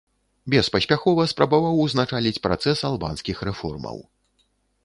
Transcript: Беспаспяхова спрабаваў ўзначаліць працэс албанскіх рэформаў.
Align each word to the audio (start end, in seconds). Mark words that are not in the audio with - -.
Беспаспяхова 0.53 1.25
спрабаваў 1.33 1.75
ўзначаліць 1.85 2.41
працэс 2.47 2.79
албанскіх 2.93 3.37
рэформаў. 3.49 3.97